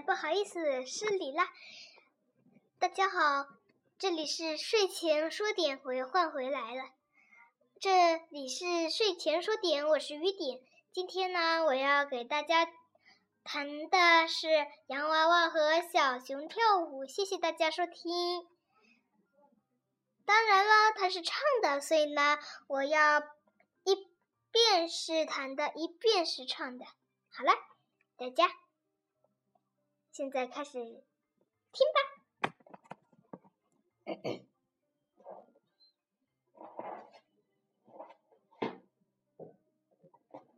[0.00, 1.48] 不好意思，失礼啦。
[2.78, 3.46] 大家好，
[3.98, 6.90] 这里是睡前说点，我又换回来了。
[7.80, 10.60] 这里是睡前说点，我是雨点。
[10.92, 12.68] 今天呢，我要给大家
[13.42, 17.06] 弹的是洋娃娃和小熊跳舞。
[17.06, 18.46] 谢谢大家收听。
[20.26, 23.20] 当然了，它是唱的，所以呢，我要
[23.84, 23.94] 一
[24.50, 26.84] 遍是弹的，一遍是唱的。
[27.30, 27.52] 好了，
[28.18, 28.52] 大家
[30.16, 30.78] 现在开始
[31.72, 32.00] 听吧。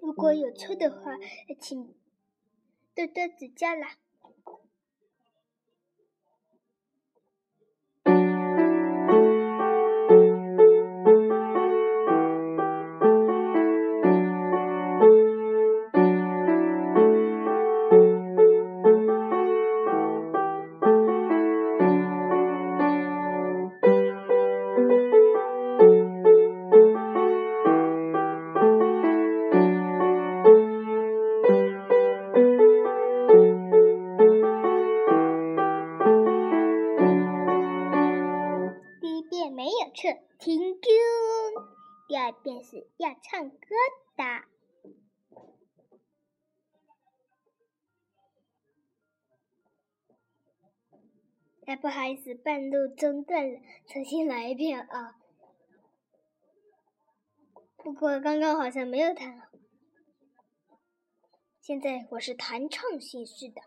[0.00, 1.18] 如果有错的话，
[1.60, 1.94] 请
[2.94, 3.98] 多多指教啦。
[39.62, 40.88] 没有错听歌，
[42.08, 43.56] 第二遍是要唱歌
[44.16, 44.24] 的。
[51.64, 55.16] 哎，不好意思，半路中断了，重新来一遍啊。
[57.76, 59.48] 不过刚刚好像没有弹。
[61.60, 63.62] 现在我是弹唱形式的。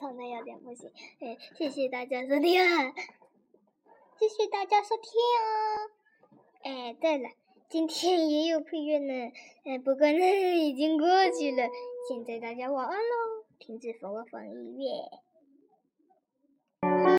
[0.00, 0.90] 唱的有点不行，
[1.20, 2.94] 哎，谢谢大家收听，啊
[4.18, 5.90] 谢谢大家收听哦。
[6.62, 7.28] 哎，对了，
[7.68, 9.30] 今天也有配乐呢，
[9.64, 11.68] 哎，不过呢已经过去了，
[12.08, 14.86] 现在大家晚安喽，停止播放音乐。